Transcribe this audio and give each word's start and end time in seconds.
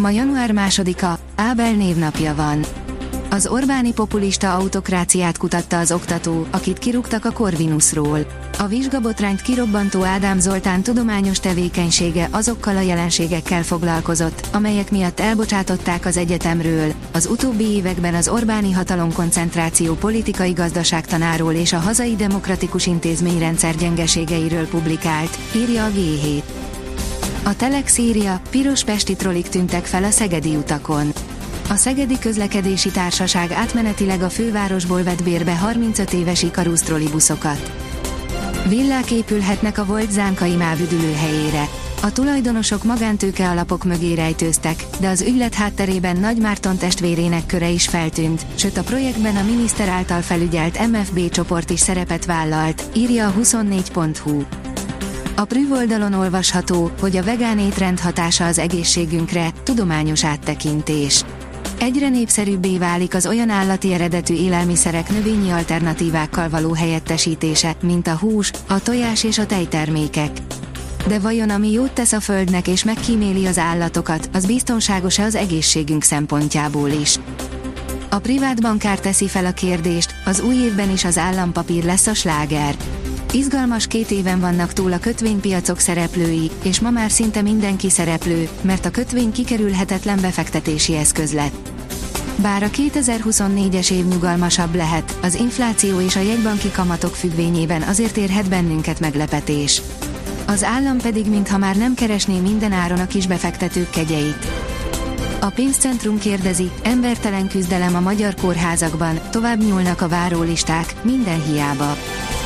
Ma 0.00 0.10
január 0.10 0.52
másodika, 0.52 1.18
Ábel 1.36 1.72
névnapja 1.72 2.34
van. 2.34 2.64
Az 3.30 3.46
Orbáni 3.46 3.92
populista 3.92 4.54
autokráciát 4.54 5.38
kutatta 5.38 5.78
az 5.78 5.92
oktató, 5.92 6.46
akit 6.50 6.78
kirúgtak 6.78 7.24
a 7.24 7.30
Corvinusról. 7.30 8.26
A 8.58 8.66
vizsgabotrányt 8.66 9.42
kirobbantó 9.42 10.02
Ádám 10.02 10.38
Zoltán 10.38 10.82
tudományos 10.82 11.40
tevékenysége 11.40 12.28
azokkal 12.30 12.76
a 12.76 12.80
jelenségekkel 12.80 13.62
foglalkozott, 13.62 14.48
amelyek 14.52 14.90
miatt 14.90 15.20
elbocsátották 15.20 16.06
az 16.06 16.16
egyetemről. 16.16 16.92
Az 17.12 17.26
utóbbi 17.26 17.64
években 17.64 18.14
az 18.14 18.28
Orbáni 18.28 18.72
hatalomkoncentráció 18.72 19.94
politikai 19.94 20.52
gazdaságtanáról 20.52 21.52
és 21.52 21.72
a 21.72 21.78
hazai 21.78 22.16
demokratikus 22.16 22.86
intézményrendszer 22.86 23.74
gyengeségeiről 23.74 24.68
publikált, 24.68 25.38
írja 25.56 25.84
a 25.84 25.90
G7. 25.90 26.42
A 27.50 27.56
Telex 27.56 27.98
írja, 27.98 28.40
piros 28.50 28.84
pesti 28.84 29.14
trolik 29.14 29.48
tűntek 29.48 29.86
fel 29.86 30.04
a 30.04 30.10
szegedi 30.10 30.56
utakon. 30.56 31.12
A 31.68 31.74
Szegedi 31.74 32.18
Közlekedési 32.18 32.90
Társaság 32.90 33.52
átmenetileg 33.52 34.22
a 34.22 34.28
fővárosból 34.28 35.02
vett 35.02 35.22
bérbe 35.22 35.56
35 35.56 36.12
éves 36.12 36.42
Ikarusz 36.42 36.82
trollibuszokat. 36.82 37.72
Villák 38.68 39.10
épülhetnek 39.10 39.78
a 39.78 39.84
volt 39.84 40.10
Zánkai 40.10 40.54
Máv 40.54 40.78
helyére. 41.16 41.68
A 42.02 42.12
tulajdonosok 42.12 42.84
magántőke 42.84 43.48
alapok 43.48 43.84
mögé 43.84 44.14
rejtőztek, 44.14 44.84
de 45.00 45.08
az 45.08 45.20
ügylet 45.20 45.54
hátterében 45.54 46.16
Nagy 46.16 46.38
Márton 46.38 46.76
testvérének 46.76 47.46
köre 47.46 47.68
is 47.68 47.88
feltűnt, 47.88 48.46
sőt 48.54 48.76
a 48.76 48.82
projektben 48.82 49.36
a 49.36 49.42
miniszter 49.42 49.88
által 49.88 50.20
felügyelt 50.20 50.88
MFB 50.90 51.30
csoport 51.30 51.70
is 51.70 51.80
szerepet 51.80 52.24
vállalt, 52.24 52.82
írja 52.94 53.28
a 53.28 53.34
24.hu. 53.40 54.42
A 55.40 55.44
Prüv 55.44 55.72
oldalon 55.72 56.12
olvasható, 56.12 56.90
hogy 57.00 57.16
a 57.16 57.22
vegán 57.22 57.58
étrend 57.58 58.00
hatása 58.00 58.46
az 58.46 58.58
egészségünkre, 58.58 59.50
tudományos 59.62 60.24
áttekintés. 60.24 61.24
Egyre 61.78 62.08
népszerűbbé 62.08 62.78
válik 62.78 63.14
az 63.14 63.26
olyan 63.26 63.48
állati 63.48 63.92
eredetű 63.92 64.34
élelmiszerek 64.34 65.10
növényi 65.10 65.50
alternatívákkal 65.50 66.48
való 66.48 66.72
helyettesítése, 66.72 67.76
mint 67.82 68.06
a 68.06 68.16
hús, 68.16 68.50
a 68.68 68.82
tojás 68.82 69.24
és 69.24 69.38
a 69.38 69.46
tejtermékek. 69.46 70.30
De 71.06 71.18
vajon 71.18 71.50
ami 71.50 71.72
jót 71.72 71.92
tesz 71.92 72.12
a 72.12 72.20
földnek 72.20 72.68
és 72.68 72.84
megkíméli 72.84 73.46
az 73.46 73.58
állatokat, 73.58 74.30
az 74.32 74.46
biztonságos-e 74.46 75.22
az 75.22 75.34
egészségünk 75.34 76.02
szempontjából 76.02 76.88
is? 76.88 77.18
A 78.10 78.18
privát 78.18 78.60
bankár 78.60 79.00
teszi 79.00 79.28
fel 79.28 79.46
a 79.46 79.52
kérdést, 79.52 80.14
az 80.24 80.40
új 80.40 80.54
évben 80.54 80.90
is 80.90 81.04
az 81.04 81.18
állampapír 81.18 81.84
lesz 81.84 82.06
a 82.06 82.14
sláger. 82.14 82.74
Izgalmas 83.32 83.86
két 83.86 84.10
éven 84.10 84.40
vannak 84.40 84.72
túl 84.72 84.92
a 84.92 84.98
kötvénypiacok 84.98 85.78
szereplői, 85.78 86.50
és 86.62 86.80
ma 86.80 86.90
már 86.90 87.10
szinte 87.10 87.42
mindenki 87.42 87.90
szereplő, 87.90 88.48
mert 88.62 88.84
a 88.84 88.90
kötvény 88.90 89.32
kikerülhetetlen 89.32 90.20
befektetési 90.20 90.96
eszköz 90.96 91.32
lett. 91.32 91.70
Bár 92.36 92.62
a 92.62 92.68
2024-es 92.68 93.90
év 93.90 94.06
nyugalmasabb 94.06 94.74
lehet, 94.74 95.18
az 95.22 95.34
infláció 95.34 96.00
és 96.00 96.16
a 96.16 96.20
jegybanki 96.20 96.70
kamatok 96.70 97.14
függvényében 97.14 97.82
azért 97.82 98.16
érhet 98.16 98.48
bennünket 98.48 99.00
meglepetés. 99.00 99.82
Az 100.46 100.64
állam 100.64 100.98
pedig 100.98 101.26
mintha 101.26 101.58
már 101.58 101.76
nem 101.76 101.94
keresné 101.94 102.38
minden 102.38 102.72
áron 102.72 102.98
a 102.98 103.06
kisbefektetők 103.06 103.90
kegyeit. 103.90 104.46
A 105.40 105.50
pénzcentrum 105.50 106.18
kérdezi, 106.18 106.70
embertelen 106.82 107.48
küzdelem 107.48 107.94
a 107.94 108.00
magyar 108.00 108.34
kórházakban, 108.34 109.20
tovább 109.30 109.62
nyúlnak 109.62 110.00
a 110.00 110.08
várólisták, 110.08 110.94
minden 111.02 111.44
hiába. 111.44 111.96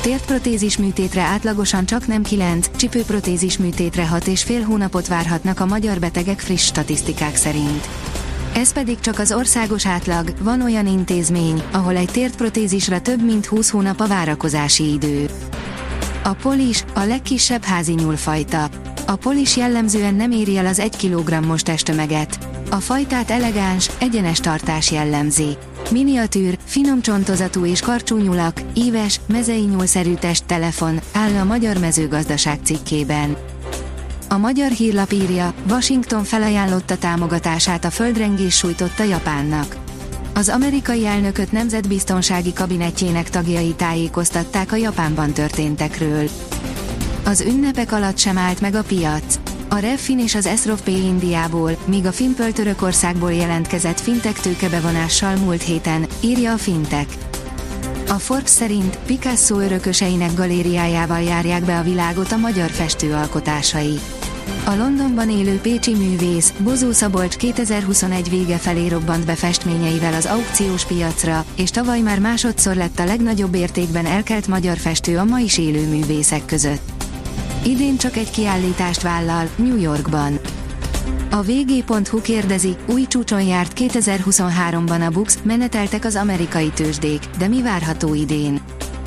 Tértprotézis 0.00 0.78
műtétre 0.78 1.22
átlagosan 1.22 1.86
csak 1.86 2.06
nem 2.06 2.22
9, 2.22 2.76
csipőprotézis 2.76 3.58
műtétre 3.58 4.06
6 4.06 4.26
és 4.26 4.42
fél 4.42 4.62
hónapot 4.62 5.06
várhatnak 5.06 5.60
a 5.60 5.66
magyar 5.66 5.98
betegek 5.98 6.40
friss 6.40 6.64
statisztikák 6.64 7.36
szerint. 7.36 7.88
Ez 8.54 8.72
pedig 8.72 9.00
csak 9.00 9.18
az 9.18 9.32
országos 9.32 9.86
átlag, 9.86 10.32
van 10.40 10.62
olyan 10.62 10.86
intézmény, 10.86 11.62
ahol 11.72 11.96
egy 11.96 12.10
tértprotézisre 12.10 12.98
több 12.98 13.24
mint 13.24 13.46
20 13.46 13.70
hónap 13.70 14.00
a 14.00 14.06
várakozási 14.06 14.92
idő. 14.92 15.30
A 16.24 16.32
polis, 16.32 16.84
a 16.94 17.00
legkisebb 17.00 17.62
házi 17.62 17.92
nyúlfajta. 17.92 18.68
A 19.06 19.16
polis 19.16 19.56
jellemzően 19.56 20.14
nem 20.14 20.30
éri 20.30 20.56
el 20.56 20.66
az 20.66 20.78
1 20.78 20.96
kg-os 20.96 21.62
testtömeget. 21.62 22.38
A 22.70 22.76
fajtát 22.76 23.30
elegáns, 23.30 23.90
egyenes 23.98 24.40
tartás 24.40 24.90
jellemzi. 24.90 25.56
Miniatűr, 25.90 26.58
finom 26.64 27.00
csontozatú 27.00 27.64
és 27.64 27.80
karcsú 27.80 28.16
nyulak, 28.16 28.62
íves, 28.74 29.20
mezei 29.26 29.60
nyúlszerű 29.60 30.14
testtelefon, 30.14 31.00
áll 31.12 31.34
a 31.34 31.44
Magyar 31.44 31.78
Mezőgazdaság 31.78 32.58
cikkében. 32.62 33.36
A 34.28 34.36
magyar 34.36 34.70
hírlap 34.70 35.12
írja, 35.12 35.54
Washington 35.68 36.24
felajánlotta 36.24 36.98
támogatását 36.98 37.84
a 37.84 37.90
földrengés 37.90 38.56
sújtotta 38.56 39.02
Japánnak. 39.02 39.76
Az 40.34 40.48
amerikai 40.48 41.06
elnököt 41.06 41.52
nemzetbiztonsági 41.52 42.52
kabinetjének 42.52 43.30
tagjai 43.30 43.74
tájékoztatták 43.74 44.72
a 44.72 44.76
Japánban 44.76 45.32
történtekről. 45.32 46.28
Az 47.24 47.40
ünnepek 47.40 47.92
alatt 47.92 48.18
sem 48.18 48.38
állt 48.38 48.60
meg 48.60 48.74
a 48.74 48.82
piac. 48.82 49.38
A 49.70 49.78
Refin 49.78 50.18
és 50.18 50.34
az 50.34 50.46
Esrof 50.46 50.80
P 50.80 50.88
Indiából, 50.88 51.76
míg 51.84 52.06
a 52.06 52.12
Finpöl 52.12 52.52
Törökországból 52.52 53.32
jelentkezett 53.32 54.00
fintek 54.00 54.40
tőkebevonással 54.40 55.36
múlt 55.36 55.62
héten, 55.62 56.06
írja 56.20 56.52
a 56.52 56.56
Fintek. 56.56 57.06
A 58.08 58.14
Forbes 58.14 58.50
szerint 58.50 58.98
Picasso 59.06 59.60
örököseinek 59.60 60.34
galériájával 60.34 61.20
járják 61.20 61.64
be 61.64 61.78
a 61.78 61.82
világot 61.82 62.32
a 62.32 62.36
magyar 62.36 62.70
festőalkotásai. 62.70 63.98
A 64.64 64.74
Londonban 64.74 65.30
élő 65.30 65.58
pécsi 65.60 65.94
művész, 65.94 66.52
Bozó 66.58 66.92
Szabolcs 66.92 67.36
2021 67.36 68.30
vége 68.30 68.56
felé 68.56 68.86
robbant 68.86 69.24
be 69.24 69.34
festményeivel 69.34 70.14
az 70.14 70.26
aukciós 70.26 70.84
piacra, 70.84 71.44
és 71.56 71.70
tavaly 71.70 72.00
már 72.00 72.18
másodszor 72.18 72.74
lett 72.74 72.98
a 72.98 73.04
legnagyobb 73.04 73.54
értékben 73.54 74.06
elkelt 74.06 74.46
magyar 74.46 74.76
festő 74.76 75.18
a 75.18 75.24
ma 75.24 75.38
is 75.38 75.58
élő 75.58 75.88
művészek 75.88 76.44
között. 76.44 76.97
Idén 77.64 77.96
csak 77.96 78.16
egy 78.16 78.30
kiállítást 78.30 79.02
vállal, 79.02 79.48
New 79.56 79.76
Yorkban. 79.76 80.38
A 81.30 81.42
vg.hu 81.42 82.20
kérdezi, 82.20 82.76
új 82.86 83.06
csúcson 83.06 83.42
járt 83.42 83.72
2023-ban 83.76 85.06
a 85.06 85.10
Bux, 85.10 85.38
meneteltek 85.42 86.04
az 86.04 86.16
amerikai 86.16 86.70
tőzsdék, 86.74 87.20
de 87.38 87.48
mi 87.48 87.62
várható 87.62 88.14
idén? 88.14 88.60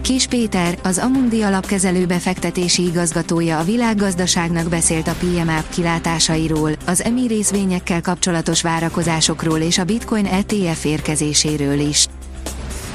Kis 0.00 0.26
Péter, 0.26 0.78
az 0.82 0.98
Amundi 0.98 1.42
alapkezelő 1.42 2.06
befektetési 2.06 2.82
igazgatója 2.82 3.58
a 3.58 3.64
világgazdaságnak 3.64 4.68
beszélt 4.68 5.08
a 5.08 5.14
PMA 5.18 5.62
kilátásairól, 5.68 6.70
az 6.86 7.02
EMI 7.02 7.26
részvényekkel 7.26 8.00
kapcsolatos 8.00 8.62
várakozásokról 8.62 9.58
és 9.58 9.78
a 9.78 9.84
Bitcoin 9.84 10.26
ETF 10.26 10.84
érkezéséről 10.84 11.78
is. 11.78 12.06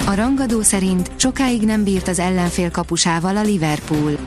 A 0.06 0.16
rangadó 0.16 0.62
szerint 0.62 1.12
sokáig 1.16 1.62
nem 1.62 1.84
bírt 1.84 2.08
az 2.08 2.20
ellenfél 2.20 2.72
kapusával 2.72 3.38
a 3.38 3.42
Liverpool. 3.42 4.18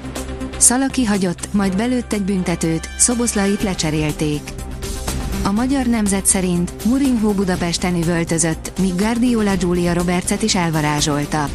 Szalaki 0.62 1.05
hagyott, 1.05 1.53
majd 1.53 1.77
belőtt 1.77 2.12
egy 2.12 2.23
büntetőt, 2.23 2.89
Szoboszlait 2.99 3.62
lecserélték. 3.62 4.41
A 5.45 5.53
magyar 5.53 5.87
nemzet 5.87 6.27
szerint 6.27 6.84
Mourinho 6.84 7.33
Budapesten 7.33 7.97
üvöltözött, 7.97 8.73
míg 8.81 8.94
Guardiola 8.94 9.56
Giulia 9.56 9.93
Robertset 9.93 10.43
is 10.43 10.55
elvarázsolta. 10.55 11.49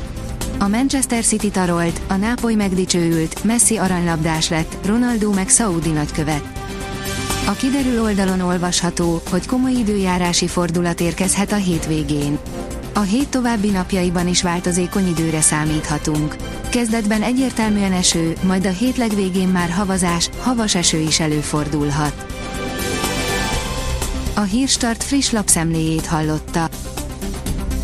A 0.59 0.67
Manchester 0.67 1.23
City 1.23 1.49
tarolt, 1.49 2.01
a 2.07 2.15
Nápoly 2.15 2.53
megdicsőült, 2.53 3.43
Messi 3.43 3.77
aranylabdás 3.77 4.49
lett, 4.49 4.77
Ronaldo 4.85 5.31
meg 5.31 5.49
Saudi 5.49 5.89
nagykövet. 5.89 6.43
A 7.45 7.51
kiderül 7.51 8.01
oldalon 8.01 8.39
olvasható, 8.39 9.21
hogy 9.29 9.45
komoly 9.45 9.73
időjárási 9.73 10.47
fordulat 10.47 10.99
érkezhet 11.01 11.51
a 11.51 11.55
hétvégén. 11.55 12.37
A 12.97 13.01
hét 13.01 13.29
további 13.29 13.69
napjaiban 13.69 14.27
is 14.27 14.41
változékony 14.41 15.07
időre 15.07 15.41
számíthatunk. 15.41 16.35
Kezdetben 16.69 17.21
egyértelműen 17.21 17.93
eső, 17.93 18.35
majd 18.43 18.65
a 18.65 18.69
hét 18.69 18.97
legvégén 18.97 19.47
már 19.47 19.69
havazás, 19.69 20.29
havas 20.39 20.75
eső 20.75 20.99
is 20.99 21.19
előfordulhat. 21.19 22.25
A 24.35 24.41
Hírstart 24.41 25.03
friss 25.03 25.31
lapszemléjét 25.31 26.05
hallotta. 26.05 26.69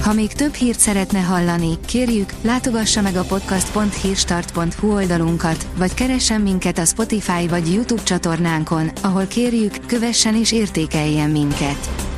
Ha 0.02 0.14
még 0.14 0.34
több 0.34 0.54
hírt 0.54 0.80
szeretne 0.80 1.20
hallani, 1.20 1.78
kérjük, 1.86 2.34
látogassa 2.42 3.02
meg 3.02 3.16
a 3.16 3.24
podcast.hírstart.hu 3.24 4.94
oldalunkat, 4.94 5.68
vagy 5.78 5.94
keressen 5.94 6.42
minket 6.42 6.78
a 6.78 6.86
Spotify 6.86 7.48
vagy 7.48 7.74
YouTube 7.74 8.04
csatornánkon, 8.04 8.92
ahol 9.02 9.26
kérjük, 9.26 9.86
kövessen 9.86 10.36
és 10.36 10.52
értékeljen 10.52 11.30
minket. 11.30 12.12